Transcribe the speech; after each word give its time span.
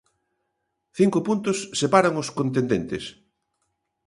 Cinco 0.97 1.19
puntos 1.27 1.57
separan 1.79 2.13
os 2.21 2.29
contendentes. 2.39 3.03